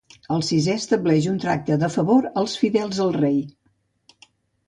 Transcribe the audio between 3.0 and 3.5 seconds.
al rei.